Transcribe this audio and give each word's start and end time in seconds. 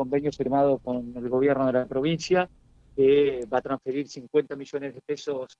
convenio 0.00 0.32
firmado 0.32 0.78
con 0.78 1.12
el 1.14 1.28
gobierno 1.28 1.66
de 1.66 1.74
la 1.74 1.84
provincia 1.84 2.48
que 2.96 3.46
va 3.52 3.58
a 3.58 3.60
transferir 3.60 4.08
50 4.08 4.56
millones 4.56 4.94
de 4.94 5.00
pesos 5.02 5.58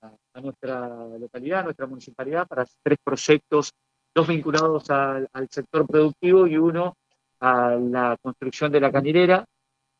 a, 0.00 0.40
nuestra 0.40 0.88
localidad, 1.18 1.60
a 1.60 1.64
nuestra 1.64 1.86
municipalidad, 1.86 2.48
para 2.48 2.64
tres 2.82 2.98
proyectos, 3.04 3.72
dos 4.14 4.26
vinculados 4.26 4.88
al, 4.88 5.28
sector 5.50 5.86
productivo 5.86 6.46
y 6.46 6.56
uno 6.56 6.96
a 7.40 7.74
la 7.74 8.16
construcción 8.22 8.72
de 8.72 8.80
la 8.80 8.90
canilera, 8.90 9.44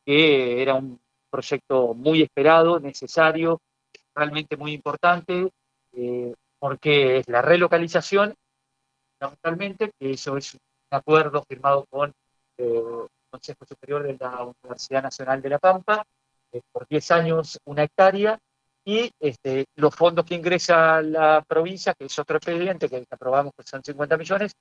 que 0.02 0.62
era 0.62 0.76
un 0.76 0.98
proyecto 1.28 1.92
muy 1.92 2.22
esperado, 2.22 2.80
necesario, 2.80 3.60
realmente 4.14 4.56
muy 4.56 4.72
importante, 4.72 5.50
eh, 5.92 6.32
porque 6.58 7.18
es 7.18 7.28
la 7.28 7.42
relocalización, 7.42 8.34
fundamentalmente, 9.20 9.90
eso 10.00 10.38
es 10.38 10.54
un 10.54 10.60
acuerdo 10.90 11.44
firmado 11.46 11.84
con 11.90 12.14
eh, 12.56 13.06
Consejo 13.34 13.66
Superior 13.66 14.04
de 14.04 14.16
la 14.20 14.44
Universidad 14.62 15.02
Nacional 15.02 15.42
de 15.42 15.48
La 15.48 15.58
Pampa, 15.58 16.06
eh, 16.52 16.60
por 16.70 16.86
10 16.86 17.10
años 17.10 17.58
una 17.64 17.82
hectárea, 17.82 18.38
y 18.84 19.10
este, 19.18 19.64
los 19.74 19.92
fondos 19.92 20.24
que 20.24 20.36
ingresa 20.36 21.02
la 21.02 21.42
provincia, 21.42 21.94
que 21.94 22.04
es 22.04 22.16
otro 22.16 22.36
expediente 22.36 22.88
que 22.88 23.04
aprobamos 23.10 23.52
que 23.56 23.64
son 23.64 23.82
50 23.82 24.16
millones, 24.16 24.52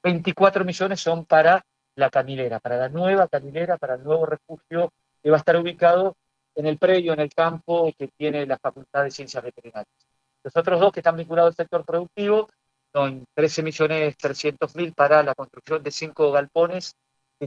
24 0.00 0.64
millones 0.64 1.00
son 1.00 1.24
para 1.24 1.60
la 1.96 2.08
canilera, 2.08 2.60
para 2.60 2.76
la 2.76 2.88
nueva 2.88 3.26
canilera, 3.26 3.78
para 3.78 3.96
el 3.96 4.04
nuevo 4.04 4.26
refugio 4.26 4.92
que 5.20 5.30
va 5.30 5.38
a 5.38 5.40
estar 5.40 5.56
ubicado 5.56 6.14
en 6.54 6.66
el 6.66 6.78
predio, 6.78 7.14
en 7.14 7.20
el 7.20 7.34
campo 7.34 7.92
que 7.98 8.08
tiene 8.16 8.46
la 8.46 8.58
Facultad 8.58 9.02
de 9.02 9.10
Ciencias 9.10 9.42
Veterinarias. 9.42 10.06
Los 10.44 10.56
otros 10.56 10.78
dos 10.78 10.92
que 10.92 11.00
están 11.00 11.16
vinculados 11.16 11.50
al 11.50 11.56
sector 11.56 11.84
productivo 11.84 12.48
son 12.92 13.24
13 13.34 13.64
millones 13.64 14.16
300 14.16 14.76
mil 14.76 14.92
para 14.92 15.20
la 15.24 15.34
construcción 15.34 15.82
de 15.82 15.90
cinco 15.90 16.30
galpones, 16.30 16.94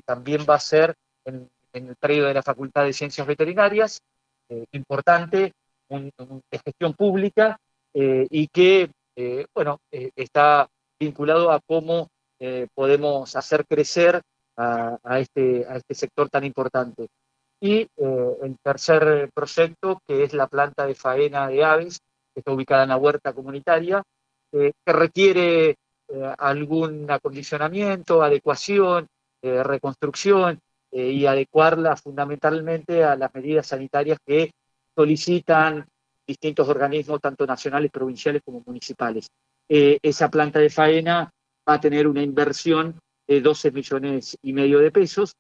también 0.02 0.46
va 0.50 0.56
a 0.56 0.60
ser 0.60 0.96
en, 1.26 1.50
el 1.74 1.96
predio 1.96 2.26
de 2.26 2.34
la 2.34 2.42
Facultad 2.42 2.86
de 2.86 2.94
Ciencias 2.94 3.28
Veterinarias, 3.28 4.02
eh, 4.50 4.66
importante, 4.72 5.54
de 5.90 6.60
gestión 6.66 6.94
pública 6.94 7.58
eh, 7.94 8.28
y 8.30 8.48
que, 8.48 8.90
eh, 9.16 9.46
bueno, 9.54 9.80
está 9.92 10.68
vinculado 11.00 11.52
a 11.52 11.62
cómo 11.66 12.10
podemos 12.76 13.36
hacer 13.36 13.66
crecer 13.66 14.22
a, 14.58 15.20
este, 15.20 15.66
a 15.68 15.78
este 15.78 15.96
sector 15.96 16.30
tan 16.30 16.44
importante. 16.44 17.08
Y 17.60 17.88
el 17.98 18.58
tercer 18.62 19.30
proyecto, 19.34 20.02
que 20.06 20.24
es 20.24 20.34
la 20.34 20.48
planta 20.48 20.86
de 20.86 20.94
faena 20.94 21.48
de 21.48 21.64
aves, 21.64 22.00
que 22.34 22.42
está 22.42 22.52
ubicada 22.52 22.84
en 22.84 22.90
la 22.90 22.98
huerta 22.98 23.34
comunitaria, 23.34 24.04
que 24.52 24.74
requiere 24.86 25.78
algún 26.38 27.10
acondicionamiento, 27.10 28.22
adecuación, 28.22 29.08
reconstrucción 29.64 30.60
y 30.92 31.26
adecuarla 31.26 31.96
fundamentalmente 31.98 33.04
a 33.04 33.16
las 33.16 33.34
medidas 33.34 33.68
sanitarias 33.68 34.20
que 34.26 34.52
solicitan 34.96 35.86
distintos 36.28 36.68
organismos, 36.68 37.22
tanto 37.22 37.48
nacionales, 37.48 37.90
provinciales 37.90 38.42
como 38.44 38.62
municipales. 38.66 39.30
Eh, 39.70 39.98
esa 40.02 40.30
planta 40.30 40.60
de 40.60 40.70
faena 40.70 41.32
va 41.68 41.74
a 41.74 41.80
tener 41.80 42.08
una 42.08 42.22
inversión 42.22 43.00
de 43.28 43.42
12 43.42 43.72
millones 43.72 44.38
y 44.42 44.54
medio 44.54 44.80
de 44.80 44.92
pesos. 44.92 45.34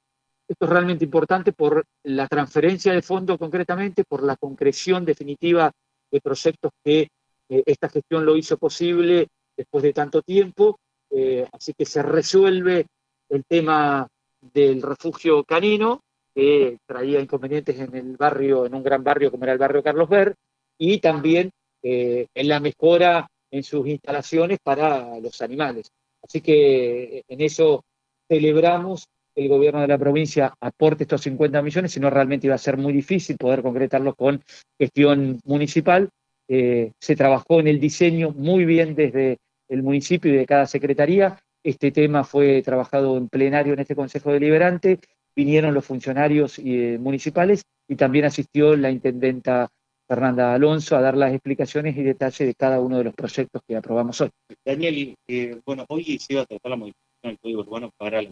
Esto 0.47 0.65
es 0.65 0.71
realmente 0.71 1.03
importante 1.03 1.51
por 1.51 1.83
la 2.03 2.27
transferencia 2.27 2.93
de 2.93 3.01
fondos 3.01 3.37
concretamente, 3.37 4.05
por 4.05 4.23
la 4.23 4.37
concreción 4.37 5.03
definitiva 5.03 5.71
de 6.09 6.21
proyectos 6.21 6.71
que 6.83 7.09
eh, 7.49 7.63
esta 7.65 7.89
gestión 7.89 8.25
lo 8.25 8.37
hizo 8.37 8.57
posible 8.57 9.27
después 9.55 9.83
de 9.83 9.93
tanto 9.93 10.21
tiempo. 10.21 10.79
Eh, 11.09 11.47
así 11.51 11.73
que 11.73 11.85
se 11.85 12.01
resuelve 12.01 12.85
el 13.29 13.43
tema 13.45 14.07
del 14.41 14.81
refugio 14.81 15.43
canino, 15.43 16.01
que 16.33 16.77
traía 16.85 17.19
inconvenientes 17.19 17.79
en 17.79 17.95
el 17.95 18.15
barrio, 18.15 18.65
en 18.65 18.75
un 18.75 18.83
gran 18.83 19.03
barrio 19.03 19.31
como 19.31 19.43
era 19.43 19.53
el 19.53 19.59
barrio 19.59 19.83
Carlos 19.83 20.09
Ver, 20.09 20.35
y 20.77 20.99
también 20.99 21.51
eh, 21.81 22.27
en 22.33 22.47
la 22.47 22.59
mejora 22.59 23.27
en 23.51 23.63
sus 23.63 23.87
instalaciones 23.87 24.59
para 24.63 25.19
los 25.19 25.41
animales. 25.41 25.89
Así 26.21 26.41
que 26.41 27.03
eh, 27.03 27.23
en 27.27 27.41
eso 27.41 27.83
celebramos 28.27 29.05
que 29.33 29.43
el 29.43 29.49
gobierno 29.49 29.81
de 29.81 29.87
la 29.87 29.97
provincia 29.97 30.53
aporte 30.59 31.03
estos 31.03 31.21
50 31.21 31.61
millones, 31.61 31.91
si 31.91 31.99
no 31.99 32.09
realmente 32.09 32.47
iba 32.47 32.55
a 32.55 32.59
ser 32.59 32.77
muy 32.77 32.93
difícil 32.93 33.37
poder 33.37 33.61
concretarlo 33.61 34.15
con 34.15 34.43
gestión 34.79 35.39
municipal. 35.45 36.09
Eh, 36.49 36.91
se 36.99 37.15
trabajó 37.15 37.59
en 37.59 37.67
el 37.67 37.79
diseño 37.79 38.31
muy 38.31 38.65
bien 38.65 38.95
desde 38.95 39.37
el 39.69 39.83
municipio 39.83 40.33
y 40.33 40.37
de 40.37 40.45
cada 40.45 40.65
secretaría. 40.65 41.39
Este 41.67 41.91
tema 41.91 42.23
fue 42.23 42.61
trabajado 42.61 43.17
en 43.17 43.27
plenario 43.27 43.73
en 43.73 43.79
este 43.79 43.93
Consejo 43.93 44.31
Deliberante 44.31 45.01
vinieron 45.35 45.73
los 45.73 45.83
funcionarios 45.83 46.59
eh, 46.59 46.97
municipales 46.97 47.61
y 47.89 47.97
también 47.97 48.23
asistió 48.23 48.77
la 48.77 48.89
intendenta 48.89 49.67
Fernanda 50.07 50.53
Alonso 50.53 50.95
a 50.95 51.01
dar 51.01 51.17
las 51.17 51.33
explicaciones 51.33 51.97
y 51.97 52.03
detalles 52.03 52.47
de 52.47 52.55
cada 52.55 52.79
uno 52.79 52.99
de 52.99 53.03
los 53.03 53.13
proyectos 53.13 53.61
que 53.67 53.75
aprobamos 53.75 54.21
hoy. 54.21 54.29
Daniel, 54.63 55.13
eh, 55.27 55.59
bueno, 55.65 55.83
hoy 55.89 56.17
se 56.19 56.35
iba 56.35 56.43
a 56.43 56.45
tratar 56.45 56.69
la 56.69 56.77
modificación 56.77 57.31
del 57.33 57.39
Código 57.39 57.59
Urbano 57.59 57.91
para 57.97 58.21
la, 58.21 58.29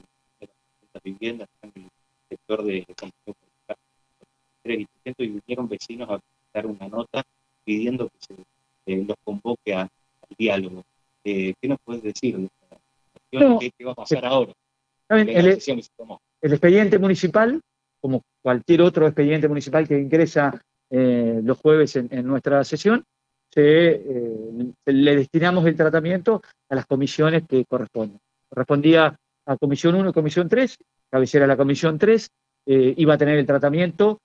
las 0.93 1.03
viviendas 1.03 1.49
en 1.61 1.73
el 1.75 1.89
sector 2.29 2.63
de 2.63 2.85
y 4.63 5.27
vinieron 5.27 5.67
vecinos 5.67 6.09
a 6.09 6.21
dar 6.53 6.67
una 6.67 6.87
nota 6.87 7.21
pidiendo 7.65 8.07
que 8.07 8.15
se 8.21 8.33
eh, 8.93 9.03
los 9.05 9.17
convoque 9.25 9.73
al 9.73 9.89
diálogo. 10.37 10.85
¿Qué 11.21 11.55
nos 11.63 11.79
puedes 11.83 12.03
decir 12.03 12.37
de 12.37 12.49
esta 13.39 13.59
¿Qué, 13.59 13.85
va 13.85 13.91
a 13.91 13.95
pasar 13.95 14.25
ahora? 14.25 14.53
El, 15.09 15.29
el 15.29 16.51
expediente 16.51 16.99
municipal, 16.99 17.61
como 17.99 18.23
cualquier 18.41 18.81
otro 18.81 19.07
expediente 19.07 19.47
municipal 19.47 19.87
que 19.87 19.99
ingresa 19.99 20.61
eh, 20.91 21.41
los 21.43 21.57
jueves 21.57 21.95
en, 21.95 22.27
nuestra 22.27 22.63
sesión, 22.63 23.03
eh, 23.55 24.73
le 24.85 25.15
destinamos 25.15 25.65
el 25.65 25.75
tratamiento 25.75 26.41
a 26.69 26.75
las 26.75 26.85
comisiones 26.85 27.43
que 27.47 27.65
corresponden. 27.65 28.19
Correspondía 28.47 29.15
a 29.47 29.57
Comisión 29.57 29.95
1 29.95 30.09
y 30.09 30.13
Comisión 30.13 30.47
3, 30.47 30.77
cabecera 31.09 31.47
la 31.47 31.57
Comisión 31.57 31.97
3, 31.97 32.29
eh, 32.67 32.93
iba 32.97 33.15
a 33.15 33.17
tener 33.17 33.39
el 33.39 33.45
tratamiento 33.45 34.19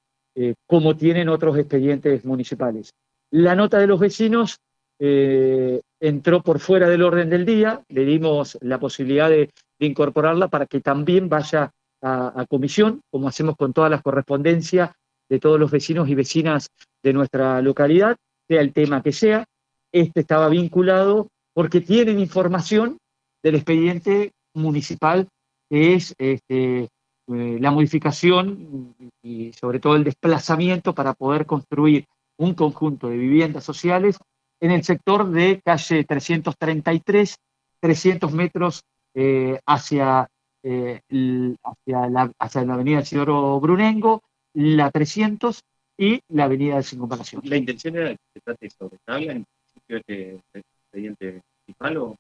como 0.67 0.97
tienen 0.97 1.29
otros 1.29 1.59
expedientes 1.59 2.25
municipales. 2.25 2.93
La 3.33 3.55
nota 3.55 3.79
de 3.79 3.87
los 3.87 4.01
vecinos 4.01 4.59
entró 5.01 6.43
por 6.43 6.61
fuera 6.61 6.89
del 6.89 7.03
orden 7.03 7.31
del 7.31 7.47
día, 7.47 7.83
le 7.89 8.05
dimos 8.05 8.59
la 8.61 8.79
posibilidad 8.79 9.31
de 9.31 9.51
incorporarla 9.79 10.49
para 10.49 10.67
que 10.67 10.81
también 10.81 11.29
vaya 11.29 11.73
a, 12.03 12.47
comisión, 12.49 13.03
como 13.11 13.29
hacemos 13.29 13.57
con 13.57 13.73
todas 13.73 13.91
las 13.91 14.03
correspondencias 14.03 14.91
de 15.29 15.39
todos 15.39 15.61
los 15.61 15.71
vecinos 15.71 16.09
y 16.09 16.15
vecinas 16.15 16.69
de 17.03 17.13
nuestra 17.13 17.61
localidad, 17.63 18.17
sea 18.49 18.61
el 18.61 18.73
tema 18.73 19.03
que 19.03 19.13
sea. 19.13 19.45
Este 19.93 20.21
estaba 20.21 20.49
vinculado 20.49 21.29
porque 21.55 21.81
tienen 21.81 22.19
información 22.19 22.99
del 23.43 23.57
expediente 23.57 24.33
municipal, 24.55 25.29
que 25.69 25.95
es 25.95 26.15
este, 26.19 26.89
eh, 27.29 27.59
la 27.61 27.71
modificación 27.71 28.95
y 29.23 29.53
sobre 29.53 29.79
todo 29.79 29.97
el 29.97 30.05
desplazamiento 30.05 30.95
para 30.95 31.15
poder 31.15 31.47
construir 31.47 32.07
un 32.39 32.55
conjunto 32.55 33.09
de 33.09 33.19
viviendas 33.19 33.65
sociales 33.65 34.19
en 34.61 34.71
el 34.71 34.85
sector 34.85 35.31
de 35.31 35.61
calle 35.65 36.05
333, 36.05 37.37
300 37.81 38.33
metros 38.33 38.83
eh, 39.15 39.59
hacia 39.67 40.29
eh, 40.63 41.01
hacia, 41.65 42.09
la, 42.09 42.31
hacia 42.39 42.65
la 42.65 42.75
avenida 42.75 43.01
Isidoro 43.01 43.59
Brunengo, 43.61 44.23
la 44.55 44.91
300 44.91 45.61
y 45.99 46.21
la 46.29 46.45
avenida 46.45 46.77
de 46.77 46.83
Circunvalación. 46.83 47.43
¿La 47.45 47.57
intención 47.57 47.97
era 47.97 48.11
que 48.11 48.19
se 48.35 48.41
trate 48.41 48.71
sobre 48.71 48.99
tabla 49.05 49.33
en 49.33 49.45
principio 49.45 50.03
de 50.07 50.41
expediente 50.55 51.41
principal 51.65 51.97
o...? 51.97 52.17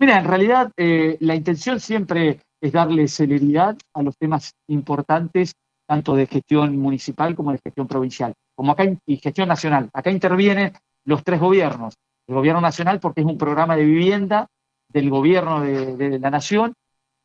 Mira, 0.00 0.18
en 0.18 0.24
realidad 0.24 0.72
eh, 0.76 1.16
la 1.20 1.34
intención 1.34 1.80
siempre 1.80 2.40
es 2.60 2.72
darle 2.72 3.08
celeridad 3.08 3.76
a 3.94 4.02
los 4.02 4.16
temas 4.16 4.52
importantes, 4.68 5.52
tanto 5.86 6.14
de 6.14 6.26
gestión 6.26 6.76
municipal 6.76 7.34
como 7.34 7.52
de 7.52 7.60
gestión 7.62 7.88
provincial, 7.88 8.34
como 8.54 8.72
acá 8.72 8.84
y 9.06 9.16
gestión 9.16 9.48
nacional. 9.48 9.88
Acá 9.92 10.10
intervienen 10.10 10.72
los 11.08 11.24
tres 11.24 11.40
gobiernos. 11.40 11.94
El 12.26 12.34
gobierno 12.34 12.60
nacional 12.60 13.00
porque 13.00 13.22
es 13.22 13.26
un 13.26 13.38
programa 13.38 13.76
de 13.76 13.84
vivienda 13.84 14.46
del 14.88 15.10
gobierno 15.10 15.60
de 15.60 16.18
la 16.18 16.30
nación 16.30 16.74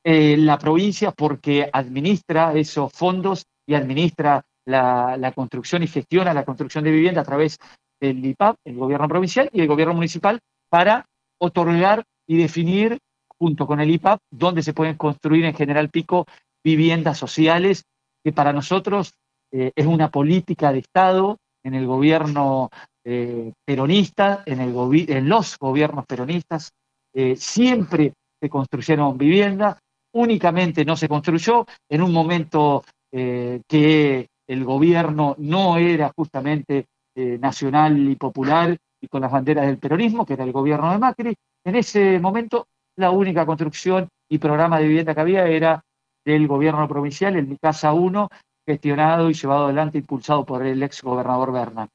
eh, 0.05 0.35
la 0.35 0.57
provincia 0.57 1.11
porque 1.11 1.69
administra 1.71 2.53
esos 2.53 2.91
fondos 2.91 3.45
y 3.65 3.73
administra 3.73 4.43
la, 4.65 5.31
construcción 5.33 5.81
y 5.81 5.87
gestiona 5.87 6.33
la 6.33 6.43
construcción 6.43 6.83
de 6.83 6.91
vivienda 6.91 7.21
a 7.21 7.23
través 7.23 7.57
del 8.01 8.25
IPAP, 8.25 8.57
el 8.65 8.75
gobierno 8.75 9.07
provincial 9.07 9.49
y 9.53 9.61
el 9.61 9.67
gobierno 9.67 9.93
municipal, 9.93 10.41
para 10.69 11.05
otorgar 11.39 12.03
y 12.27 12.37
definir, 12.37 12.99
junto 13.29 13.65
con 13.65 13.79
el 13.79 13.91
IPAP, 13.91 14.19
dónde 14.29 14.61
se 14.61 14.73
pueden 14.73 14.97
construir 14.97 15.45
en 15.45 15.55
General 15.55 15.89
Pico 15.89 16.25
viviendas 16.61 17.17
sociales, 17.17 17.85
que 18.25 18.33
para 18.33 18.51
nosotros 18.51 19.13
eh, 19.53 19.71
es 19.73 19.85
una 19.85 20.11
política 20.11 20.73
de 20.73 20.79
Estado 20.79 21.37
en 21.63 21.75
el 21.75 21.87
gobierno 21.87 22.69
eh, 23.05 23.51
peronista, 23.65 24.43
en, 24.45 24.61
el 24.61 24.73
en 25.09 25.29
los 25.29 25.57
gobiernos 25.57 26.05
peronistas, 26.05 26.71
siempre 27.35 28.13
se 28.41 28.49
construyeron 28.49 29.17
viviendas, 29.17 29.77
únicamente 30.13 30.85
no 30.85 30.95
se 30.95 31.07
construyó, 31.07 31.65
en 31.89 32.01
un 32.01 32.11
momento 32.11 32.83
eh, 33.11 33.61
que 33.67 34.27
el 34.47 34.63
gobierno 34.63 35.35
no 35.37 35.77
era 35.77 36.11
justamente 36.15 36.85
eh, 37.15 37.37
nacional 37.39 37.97
y 38.09 38.15
popular 38.15 38.75
y 38.99 39.07
con 39.07 39.21
las 39.21 39.31
banderas 39.31 39.65
del 39.67 39.77
peronismo, 39.77 40.25
que 40.25 40.33
era 40.33 40.43
el 40.43 40.51
gobierno 40.51 40.91
de 40.91 40.97
Macri. 40.97 41.35
En 41.63 41.75
ese 41.75 42.19
momento, 42.19 42.67
la 42.97 43.11
única 43.11 43.45
construcción 43.45 44.07
y 44.29 44.37
programa 44.37 44.79
de 44.79 44.87
vivienda 44.87 45.13
que 45.13 45.21
había 45.21 45.47
era 45.47 45.83
del 46.25 46.47
gobierno 46.47 46.87
provincial, 46.87 47.35
el 47.35 47.47
Mi 47.47 47.57
Casa 47.57 47.93
1, 47.93 48.29
gestionado 48.65 49.29
y 49.29 49.33
llevado 49.33 49.65
adelante, 49.65 49.97
impulsado 49.97 50.45
por 50.45 50.65
el 50.65 50.81
ex 50.81 51.01
gobernador 51.01 51.51
Berna. 51.51 51.87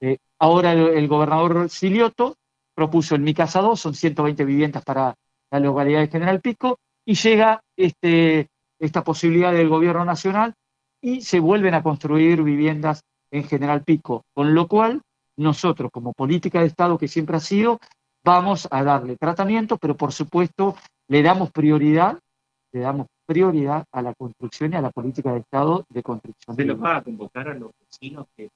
Eh, 0.00 0.18
ahora 0.38 0.72
el, 0.72 1.08
gobernador 1.08 1.68
Silioto 1.68 2.36
propuso 2.74 3.14
el 3.14 3.22
Mi 3.22 3.34
Casa 3.34 3.60
2, 3.60 3.78
son 3.78 3.94
120 3.94 4.44
viviendas 4.44 4.84
para 4.84 5.14
la 5.50 5.60
localidad 5.60 6.00
de 6.00 6.08
General 6.08 6.40
Pico, 6.40 6.78
y 7.04 7.14
llega 7.14 7.60
este, 7.76 8.48
esta 8.78 9.04
posibilidad 9.04 9.52
del 9.52 9.68
gobierno 9.68 10.04
nacional 10.04 10.54
y 11.02 11.22
se 11.22 11.40
vuelven 11.40 11.74
a 11.74 11.82
construir 11.82 12.42
viviendas 12.42 13.02
en 13.30 13.44
General 13.44 13.82
Pico, 13.82 14.24
con 14.34 14.54
lo 14.54 14.68
cual 14.68 15.02
nosotros 15.36 15.90
como 15.92 16.12
política 16.12 16.60
de 16.60 16.66
Estado 16.66 16.98
que 16.98 17.08
siempre 17.08 17.36
ha 17.36 17.40
sido, 17.40 17.78
vamos 18.24 18.68
a 18.70 18.82
darle 18.82 19.16
tratamiento, 19.16 19.78
pero 19.78 19.96
por 19.96 20.12
supuesto 20.12 20.76
le 21.08 21.22
damos 21.22 21.50
prioridad, 21.50 22.18
le 22.72 22.80
damos 22.80 23.06
prioridad 23.26 23.84
a 23.92 24.02
la 24.02 24.14
construcción 24.14 24.72
y 24.72 24.76
a 24.76 24.80
la 24.80 24.90
política 24.90 25.32
de 25.32 25.40
Estado 25.40 25.84
de 25.88 26.02
construcción. 26.02 26.56
¿Se 26.56 26.64
los 26.64 26.82
va 26.82 26.96
a 26.96 27.02
convocar 27.02 27.48
a 27.48 27.54
los 27.54 27.70
vecinos 27.78 28.26
que 28.36 28.50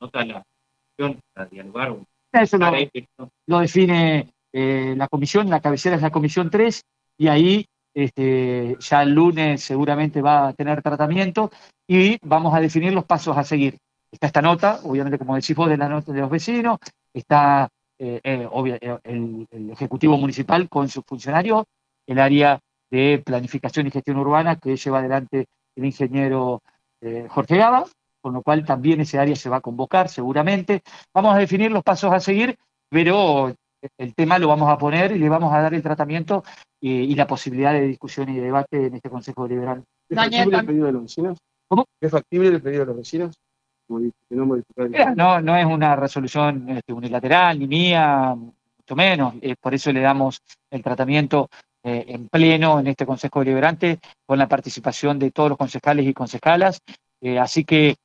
nota 0.00 0.24
la 0.24 0.42
para 1.32 1.46
dialogar? 1.48 1.96
Eso 2.32 2.58
lo, 3.46 3.60
define 3.60 4.30
eh, 4.52 4.94
la 4.96 5.08
comisión, 5.08 5.50
la 5.50 5.60
cabecera 5.60 5.96
es 5.96 6.02
la 6.02 6.10
comisión 6.10 6.50
3, 6.50 6.82
y 7.18 7.28
ahí 7.28 7.66
este, 7.94 8.76
ya 8.78 9.02
el 9.02 9.14
lunes 9.14 9.62
seguramente 9.62 10.22
va 10.22 10.48
a 10.48 10.52
tener 10.52 10.80
tratamiento 10.82 11.50
y 11.88 12.18
vamos 12.22 12.54
a 12.54 12.60
definir 12.60 12.92
los 12.92 13.04
pasos 13.04 13.36
a 13.36 13.44
seguir. 13.44 13.78
Está 14.12 14.28
esta 14.28 14.42
nota, 14.42 14.80
obviamente 14.84 15.18
como 15.18 15.34
decís 15.34 15.56
vos, 15.56 15.68
de 15.68 15.76
la 15.76 15.88
nota 15.88 16.12
de 16.12 16.20
los 16.20 16.30
vecinos, 16.30 16.78
está 17.12 17.68
eh, 17.98 18.20
eh, 18.24 18.48
eh, 18.80 18.98
el, 19.04 19.70
Ejecutivo 19.70 20.16
Municipal 20.16 20.68
con 20.68 20.88
sus 20.88 21.04
funcionarios, 21.04 21.64
el 22.06 22.18
área 22.18 22.58
de 22.90 23.22
planificación 23.24 23.86
y 23.86 23.90
gestión 23.90 24.16
urbana 24.16 24.56
que 24.56 24.76
lleva 24.76 24.98
adelante 24.98 25.46
el 25.76 25.84
ingeniero 25.84 26.62
Jorge 27.28 27.56
Gaba, 27.56 27.84
con 28.20 28.34
lo 28.34 28.42
cual 28.42 28.64
también 28.64 29.00
ese 29.00 29.18
área 29.18 29.36
se 29.36 29.48
va 29.48 29.56
a 29.56 29.60
convocar 29.60 30.08
seguramente. 30.08 30.82
Vamos 31.14 31.34
a 31.34 31.38
definir 31.38 31.70
los 31.70 31.82
pasos 31.82 32.12
a 32.12 32.20
seguir, 32.20 32.56
pero 32.88 33.54
el 33.98 34.14
tema 34.14 34.38
lo 34.38 34.48
vamos 34.48 34.70
a 34.70 34.78
poner 34.78 35.12
y 35.12 35.18
le 35.18 35.28
vamos 35.28 35.52
a 35.52 35.60
dar 35.60 35.74
el 35.74 35.82
tratamiento 35.82 36.44
y, 36.80 37.14
la 37.14 37.26
posibilidad 37.26 37.72
de 37.72 37.86
discusión 37.86 38.28
y 38.28 38.36
de 38.36 38.42
debate 38.42 38.86
en 38.86 38.94
este 38.94 39.10
Consejo 39.10 39.46
Liberal. 39.46 39.84
¿Es 40.08 40.16
factible 40.16 40.58
el 40.58 40.66
pedido 40.66 40.86
de 40.86 40.92
los 40.92 41.02
vecinos? 41.02 41.38
¿Cómo? 41.68 41.86
¿Es 42.00 42.10
factible 42.10 42.48
el 42.48 42.62
pedido 42.62 42.80
de 42.80 42.86
los 42.86 42.96
vecinos? 42.96 43.36
No, 45.16 45.40
no 45.40 45.56
es 45.56 45.66
una 45.66 45.96
resolución 45.96 46.68
este, 46.70 46.92
unilateral 46.92 47.58
ni 47.58 47.66
mía, 47.66 48.34
mucho 48.34 48.96
menos. 48.96 49.34
Eh, 49.40 49.56
por 49.60 49.74
eso 49.74 49.92
le 49.92 50.00
damos 50.00 50.40
el 50.70 50.82
tratamiento 50.82 51.48
eh, 51.82 52.04
en 52.08 52.28
pleno 52.28 52.78
en 52.78 52.86
este 52.88 53.06
Consejo 53.06 53.40
Deliberante 53.40 53.98
con 54.26 54.38
la 54.38 54.48
participación 54.48 55.18
de 55.18 55.30
todos 55.30 55.48
los 55.50 55.58
concejales 55.58 56.06
y 56.06 56.14
concejalas. 56.14 56.80
Eh, 57.20 57.38
así 57.38 57.64
que 57.64 57.96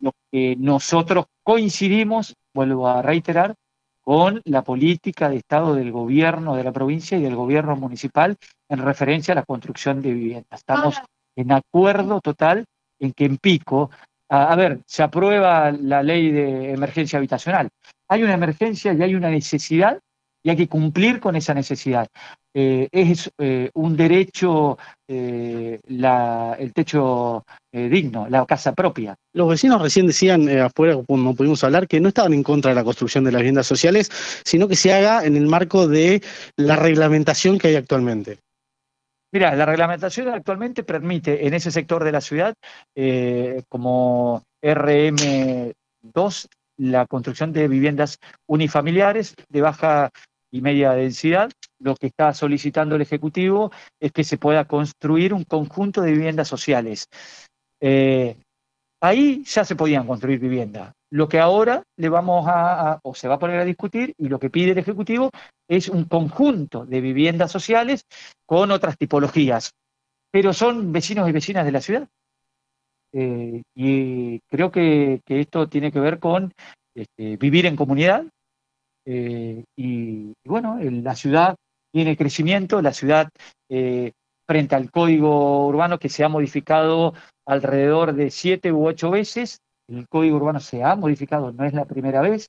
lo 0.00 0.12
que 0.30 0.56
nosotros 0.56 1.26
coincidimos, 1.42 2.34
vuelvo 2.54 2.88
a 2.88 3.02
reiterar, 3.02 3.54
con 4.00 4.42
la 4.44 4.62
política 4.62 5.30
de 5.30 5.36
Estado 5.36 5.74
del 5.74 5.90
gobierno 5.90 6.54
de 6.56 6.64
la 6.64 6.72
provincia 6.72 7.16
y 7.16 7.22
del 7.22 7.36
gobierno 7.36 7.74
municipal 7.74 8.36
en 8.68 8.78
referencia 8.78 9.32
a 9.32 9.36
la 9.36 9.44
construcción 9.44 10.02
de 10.02 10.12
viviendas. 10.12 10.60
Estamos 10.60 11.00
en 11.34 11.52
acuerdo 11.52 12.20
total 12.20 12.66
en 13.00 13.12
que 13.12 13.24
en 13.24 13.38
Pico 13.38 13.90
a, 14.28 14.54
ver, 14.56 14.80
se 14.86 15.02
aprueba 15.02 15.70
la 15.70 16.02
ley 16.02 16.30
de 16.30 16.72
emergencia 16.72 17.18
habitacional. 17.18 17.68
Hay 18.08 18.22
una 18.22 18.34
emergencia 18.34 18.92
y 18.92 19.02
hay 19.02 19.14
una 19.14 19.30
necesidad 19.30 20.00
y 20.44 20.50
hay 20.50 20.56
que 20.56 20.68
cumplir 20.68 21.20
con 21.20 21.34
esa 21.36 21.54
necesidad. 21.54 22.06
Eh, 22.54 22.88
es 22.92 23.32
eh, 23.38 23.70
un 23.74 23.96
derecho 23.96 24.78
eh, 25.08 25.80
el 25.86 26.72
techo 26.72 27.44
digno, 27.72 28.28
la 28.28 28.46
casa 28.46 28.72
propia. 28.72 29.16
Los 29.32 29.48
vecinos 29.48 29.82
recién 29.82 30.06
decían 30.06 30.48
afuera, 30.60 30.96
como 31.08 31.34
pudimos 31.34 31.64
hablar, 31.64 31.88
que 31.88 31.98
no 31.98 32.08
estaban 32.08 32.34
en 32.34 32.44
contra 32.44 32.70
de 32.70 32.76
la 32.76 32.84
construcción 32.84 33.24
de 33.24 33.32
las 33.32 33.40
viviendas 33.40 33.66
sociales, 33.66 34.10
sino 34.44 34.68
que 34.68 34.76
se 34.76 34.92
haga 34.92 35.24
en 35.24 35.36
el 35.36 35.46
marco 35.46 35.88
de 35.88 36.22
la 36.56 36.76
reglamentación 36.76 37.58
que 37.58 37.68
hay 37.68 37.76
actualmente. 37.76 38.38
Mira, 39.32 39.56
la 39.56 39.66
reglamentación 39.66 40.28
actualmente 40.28 40.84
permite 40.84 41.46
en 41.46 41.54
ese 41.54 41.72
sector 41.72 42.04
de 42.04 42.12
la 42.12 42.20
ciudad, 42.20 42.54
como 43.68 44.44
RM2, 44.62 46.46
la 46.76 47.06
construcción 47.06 47.52
de 47.52 47.66
viviendas 47.66 48.18
unifamiliares 48.46 49.34
de 49.48 49.60
baja 49.60 50.10
y 50.54 50.60
media 50.60 50.92
densidad. 50.92 51.50
Lo 51.80 51.96
que 51.96 52.06
está 52.06 52.32
solicitando 52.32 52.94
el 52.94 53.02
Ejecutivo 53.02 53.72
es 54.00 54.12
que 54.12 54.22
se 54.22 54.38
pueda 54.38 54.66
construir 54.66 55.34
un 55.34 55.42
conjunto 55.42 56.00
de 56.00 56.12
viviendas 56.12 56.46
sociales. 56.46 57.08
Eh, 57.80 58.36
ahí 59.00 59.42
ya 59.44 59.64
se 59.64 59.74
podían 59.74 60.06
construir 60.06 60.38
viviendas. 60.38 60.92
Lo 61.10 61.28
que 61.28 61.40
ahora 61.40 61.82
le 61.96 62.08
vamos 62.08 62.46
a, 62.48 63.00
o 63.02 63.14
se 63.16 63.26
va 63.26 63.34
a 63.34 63.38
poner 63.38 63.58
a 63.58 63.64
discutir, 63.64 64.14
y 64.16 64.28
lo 64.28 64.38
que 64.38 64.48
pide 64.48 64.70
el 64.70 64.78
Ejecutivo 64.78 65.30
es 65.68 65.88
un 65.88 66.04
conjunto 66.04 66.86
de 66.86 67.00
viviendas 67.00 67.50
sociales 67.50 68.04
con 68.46 68.70
otras 68.70 68.96
tipologías, 68.96 69.72
pero 70.30 70.52
son 70.52 70.92
vecinos 70.92 71.28
y 71.28 71.32
vecinas 71.32 71.64
de 71.64 71.72
la 71.72 71.80
ciudad. 71.80 72.08
Eh, 73.12 73.62
y 73.74 74.38
creo 74.48 74.70
que, 74.70 75.20
esto 75.26 75.68
tiene 75.68 75.90
que 75.90 76.00
ver 76.00 76.20
con 76.20 76.52
este, 76.94 77.36
vivir 77.38 77.66
en 77.66 77.76
comunidad. 77.76 78.24
Eh, 79.06 79.64
y, 79.76 80.32
bueno, 80.44 80.78
la 80.80 81.14
ciudad 81.14 81.56
tiene 81.92 82.16
crecimiento, 82.16 82.82
la 82.82 82.92
ciudad 82.92 83.28
eh, 83.68 84.12
frente 84.46 84.74
al 84.74 84.90
código 84.90 85.66
urbano 85.66 85.98
que 85.98 86.08
se 86.08 86.24
ha 86.24 86.28
modificado 86.28 87.14
alrededor 87.46 88.14
de 88.14 88.30
siete 88.30 88.72
u 88.72 88.86
ocho 88.86 89.10
veces, 89.10 89.60
el 89.88 90.08
código 90.08 90.36
urbano 90.36 90.60
se 90.60 90.82
ha 90.82 90.96
modificado, 90.96 91.52
no 91.52 91.64
es 91.64 91.74
la 91.74 91.84
primera 91.84 92.20
vez, 92.20 92.48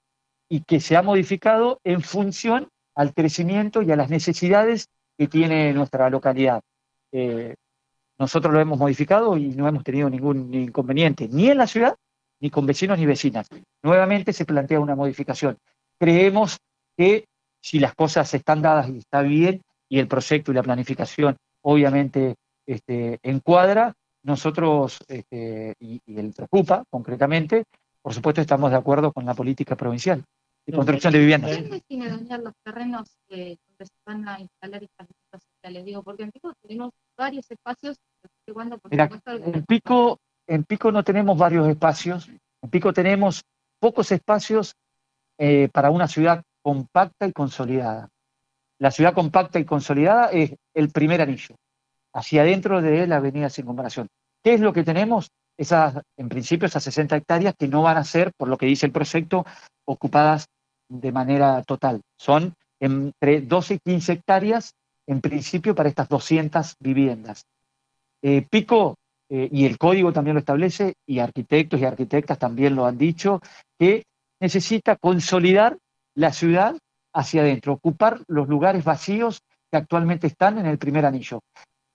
y 0.50 0.62
que 0.62 0.80
se 0.80 0.96
ha 0.96 1.02
modificado 1.02 1.80
en 1.84 2.02
función 2.02 2.70
al 2.96 3.14
crecimiento 3.14 3.82
y 3.82 3.92
a 3.92 3.96
las 3.96 4.10
necesidades 4.10 4.88
que 5.18 5.28
tiene 5.28 5.74
nuestra 5.74 6.10
localidad. 6.10 6.62
Eh, 7.12 7.56
nosotros 8.18 8.54
lo 8.54 8.60
hemos 8.60 8.80
modificado 8.80 9.38
y 9.38 9.50
no 9.50 9.68
hemos 9.68 9.84
tenido 9.84 10.10
ningún 10.10 10.54
inconveniente, 10.54 11.28
ni 11.28 11.50
en 11.50 11.58
la 11.58 11.68
ciudad, 11.68 11.96
ni 12.40 12.50
con 12.50 12.66
vecinos 12.66 12.98
ni 12.98 13.06
vecinas. 13.06 13.48
Nuevamente 13.84 14.34
se 14.34 14.46
plantea 14.46 14.80
una 14.80 14.96
modificación. 14.96 15.58
Creemos 16.00 16.58
que 16.98 17.26
si 17.62 17.80
las 17.80 17.96
cosas 17.96 18.34
están 18.34 18.62
dadas 18.62 18.90
y 18.90 18.98
está 19.00 19.22
bien, 19.22 19.62
y 19.90 20.00
el 20.00 20.08
proyecto 20.08 20.52
y 20.52 20.56
la 20.56 20.64
planificación 20.64 21.38
obviamente 21.62 22.36
este, 22.68 23.20
encuadra, 23.24 23.94
nosotros, 24.24 25.00
este, 25.08 25.76
y, 25.80 26.02
el 26.08 26.34
preocupa 26.34 26.84
concretamente, 26.90 27.66
por 28.02 28.14
supuesto 28.14 28.42
estamos 28.42 28.72
de 28.72 28.78
acuerdo 28.78 29.12
con 29.12 29.26
la 29.26 29.34
política 29.34 29.76
provincial 29.76 30.24
de 30.66 30.74
construcción 30.74 31.14
de 31.14 31.20
viviendas. 31.20 31.58
¿Qué 31.58 31.82
tiene 31.88 32.10
dañar 32.10 32.40
los 32.40 32.54
terrenos 32.64 33.18
eh, 33.30 33.58
donde 33.68 33.86
se 33.86 33.94
van 34.06 34.28
a 34.28 34.40
instalar 34.40 34.84
estas 34.84 35.08
viviendas 35.08 35.42
sociales? 35.54 35.86
Digo, 35.86 36.04
porque 36.04 36.24
en 36.24 36.32
Pico 36.32 36.54
tenemos 36.62 36.92
varios 37.18 37.50
espacios, 37.50 37.98
cuando, 38.52 38.78
por 38.78 38.92
Mira, 38.92 39.10
en, 39.26 39.66
Pico, 39.66 40.20
en 40.48 40.64
Pico 40.64 40.92
no 40.92 41.04
tenemos 41.04 41.38
varios 41.38 41.68
espacios, 41.68 42.28
en 42.28 42.70
Pico 42.70 42.94
tenemos 42.94 43.44
pocos 43.80 44.12
espacios 44.12 44.76
eh, 45.38 45.70
para 45.72 45.90
una 45.90 46.08
ciudad 46.08 46.44
compacta 46.62 47.28
y 47.28 47.32
consolidada. 47.32 48.10
La 48.80 48.92
ciudad 48.92 49.14
compacta 49.14 49.60
y 49.60 49.66
consolidada 49.66 50.28
es 50.32 50.56
el 50.74 50.90
primer 50.90 51.22
anillo 51.22 51.56
hacia 52.14 52.42
adentro 52.42 52.82
de 52.82 53.08
la 53.08 53.18
avenida 53.18 53.50
Circunvalación. 53.50 54.08
¿Qué 54.44 54.54
es 54.54 54.62
lo 54.62 54.74
que 54.74 54.84
tenemos? 54.84 55.30
Esas, 55.58 56.02
en 56.18 56.30
principio, 56.30 56.66
esas 56.66 56.84
60 56.84 57.16
hectáreas 57.18 57.56
que 57.58 57.68
no 57.68 57.82
van 57.82 57.98
a 57.98 58.04
ser, 58.04 58.32
por 58.38 58.48
lo 58.48 58.58
que 58.58 58.66
dice 58.66 58.86
el 58.86 58.92
proyecto, 58.92 59.46
ocupadas 59.86 60.48
de 60.90 61.12
manera 61.12 61.62
total. 61.64 62.02
Son 62.18 62.54
entre 62.80 63.42
12 63.42 63.76
y 63.76 63.80
15 63.80 64.14
hectáreas, 64.14 64.74
en 65.08 65.22
principio, 65.22 65.76
para 65.76 65.90
estas 65.90 66.08
200 66.10 66.76
viviendas. 66.80 67.46
Eh, 68.22 68.46
Pico, 68.50 68.96
eh, 69.30 69.50
y 69.52 69.66
el 69.66 69.78
código 69.78 70.14
también 70.14 70.36
lo 70.36 70.40
establece, 70.40 70.94
y 71.06 71.20
arquitectos 71.20 71.80
y 71.80 71.86
arquitectas 71.86 72.40
también 72.40 72.76
lo 72.76 72.86
han 72.86 72.98
dicho, 72.98 73.42
que 73.78 74.04
necesita 74.42 74.96
consolidar 74.96 75.78
la 76.16 76.32
ciudad 76.32 76.78
hacia 77.14 77.42
adentro, 77.42 77.74
ocupar 77.74 78.22
los 78.28 78.48
lugares 78.48 78.84
vacíos 78.84 79.42
que 79.72 79.78
actualmente 79.78 80.28
están 80.28 80.58
en 80.58 80.66
el 80.66 80.78
primer 80.78 81.06
anillo. 81.06 81.40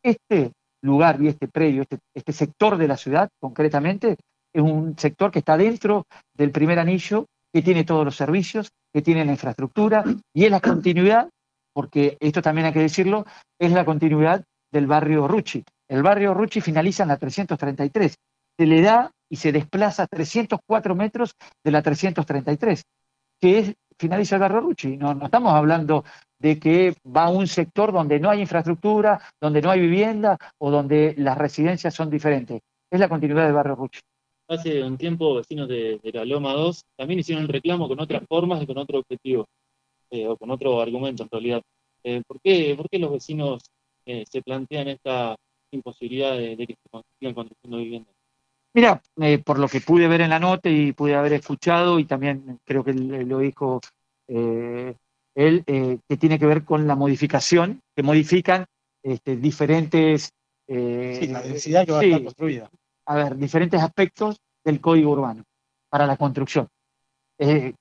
Este 0.03 0.53
lugar 0.83 1.21
y 1.21 1.29
este 1.29 1.49
predio, 1.49 1.83
este, 1.83 1.99
este, 2.15 2.33
sector 2.33 2.77
de 2.77 2.89
la 2.89 2.97
ciudad 2.97 3.29
concretamente, 3.39 4.17
es 4.53 4.63
un 4.63 4.99
sector 4.99 5.31
que 5.31 5.41
está 5.41 5.57
dentro 5.57 6.07
del 6.35 6.51
primer 6.51 6.79
anillo, 6.79 7.27
que 7.53 7.63
tiene 7.63 7.85
todos 7.85 8.05
los 8.05 8.17
servicios, 8.17 8.71
que 8.93 9.03
tiene 9.03 9.25
la 9.25 9.33
infraestructura 9.33 10.05
y 10.35 10.45
es 10.45 10.51
la 10.51 10.61
continuidad, 10.61 11.29
porque 11.75 12.17
esto 12.21 12.43
también 12.43 12.67
hay 12.67 12.73
que 12.73 12.81
decirlo, 12.81 13.27
es 13.59 13.73
la 13.73 13.85
continuidad 13.85 14.45
del 14.73 14.87
barrio 14.87 15.29
Rucci. 15.29 15.65
El 15.89 16.03
barrio 16.03 16.35
Rucci 16.35 16.61
finaliza 16.61 17.03
en 17.03 17.11
la 17.11 17.17
333 17.19 18.17
se 18.61 18.67
le 18.67 18.83
da 18.83 19.11
y 19.31 19.37
se 19.37 19.53
desplaza 19.53 20.07
304 20.07 20.95
metros 20.95 21.35
de 21.65 21.71
la 21.71 21.83
333, 21.83 22.85
que 23.41 23.59
es, 23.59 23.75
finaliza 23.97 24.35
el 24.35 24.41
barrio 24.41 24.61
Rucci. 24.61 24.97
No, 24.97 25.15
no 25.15 25.27
estamos 25.27 25.55
hablando 25.55 26.05
de 26.39 26.59
que 26.59 26.97
va 27.07 27.25
a 27.25 27.31
un 27.31 27.47
sector 27.47 27.93
donde 27.93 28.19
no 28.19 28.29
hay 28.29 28.41
infraestructura, 28.41 29.21
donde 29.41 29.63
no 29.63 29.71
hay 29.71 29.81
vivienda 29.81 30.37
o 30.59 30.71
donde 30.71 31.15
las 31.17 31.39
residencias 31.39 31.95
son 31.95 32.11
diferentes. 32.11 32.61
Es 32.91 32.99
la 32.99 33.09
continuidad 33.09 33.45
del 33.45 33.55
barrio 33.55 33.77
Rucci. 33.77 34.01
Hace 34.49 34.83
un 34.83 34.99
tiempo 34.99 35.37
vecinos 35.37 35.69
de, 35.69 36.01
la 36.13 36.25
Loma 36.25 36.55
2 36.55 36.85
también 36.97 37.21
hicieron 37.21 37.45
un 37.45 37.51
reclamo 37.51 37.87
con 37.87 38.01
otras 38.01 38.27
formas 38.27 38.61
y 38.61 38.67
con 38.67 38.79
otro 38.79 38.99
objetivo, 38.99 39.47
eh, 40.11 40.27
o 40.27 40.37
con 40.37 40.51
otro 40.51 40.81
argumento 40.81 41.23
en 41.23 41.29
realidad. 41.31 41.63
Eh, 42.03 42.21
¿por, 42.27 42.41
qué, 42.41 42.75
¿por, 42.77 42.89
qué, 42.91 42.99
los 42.99 43.13
vecinos 43.13 43.63
eh, 44.07 44.25
se 44.29 44.43
plantean 44.43 44.89
esta 44.89 45.37
imposibilidad 45.71 46.37
de, 46.37 46.57
que 46.57 46.75
se 46.75 46.89
construyan 46.91 47.35
construyendo 47.35 47.79
viviendas? 47.79 48.20
Mira, 48.73 49.03
por 49.45 49.59
lo 49.59 49.69
que 49.69 49.81
pude 49.81 50.07
ver 50.07 50.21
en 50.21 50.31
la 50.31 50.39
nota 50.39 50.69
y 50.69 50.93
pude 50.93 51.15
haber 51.15 51.33
escuchado, 51.33 51.99
y 51.99 52.05
también 52.05 52.61
creo 52.65 52.85
que 52.85 52.93
lo 52.93 53.39
dijo 53.39 53.81
él, 54.29 54.97
que 55.35 56.17
tiene 56.19 56.39
que 56.39 56.47
ver 56.47 56.65
con 56.65 56.87
la 56.87 56.95
modificación, 56.95 57.81
que 57.97 58.03
modifican 58.03 58.67
este, 59.03 59.37
diferentes... 59.37 60.31
sí, 60.69 61.27
la 61.27 61.43
densidad 61.43 61.85
que 61.85 61.93
va 61.93 62.01
a 62.01 62.05
estar 62.05 62.23
construida. 62.23 62.71
A 63.07 63.17
ver, 63.17 63.37
diferentes 63.37 63.83
aspectos 63.83 64.37
del 64.65 64.81
código 64.81 65.11
urbano 65.11 65.43
para 65.89 66.07
la 66.07 66.17
construcción. 66.17 66.69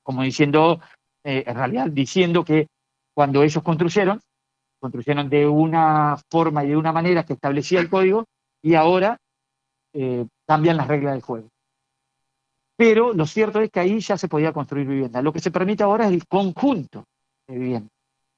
como 0.02 0.24
diciendo, 0.24 0.82
en 1.24 1.56
realidad 1.56 1.88
diciendo 1.92 2.44
que 2.44 2.68
cuando 3.14 3.44
ellos 3.44 3.62
construyeron, 3.62 4.20
construyeron 4.80 5.30
de 5.30 5.46
una 5.46 6.18
forma 6.32 6.64
y 6.64 6.70
de 6.70 6.78
una 6.78 6.92
manera 6.92 7.26
que 7.26 7.34
establecía 7.34 7.80
el 7.80 7.90
código 7.90 8.26
y 8.62 8.76
ahora 8.76 9.18
eh, 9.94 10.26
cambian 10.50 10.78
las 10.78 10.88
reglas 10.88 11.14
del 11.14 11.22
juego. 11.22 11.48
Pero 12.76 13.14
lo 13.14 13.28
cierto 13.28 13.62
es 13.62 13.70
que 13.70 13.82
ahí 13.82 14.00
ya 14.00 14.18
se 14.18 14.28
podía 14.28 14.52
construir 14.52 14.88
vivienda. 14.88 15.22
Lo 15.22 15.32
que 15.32 15.40
se 15.40 15.52
permite 15.52 15.84
ahora 15.84 16.08
es 16.08 16.12
el 16.12 16.26
conjunto 16.26 17.06
de 17.48 17.56
vivienda. 17.56 17.92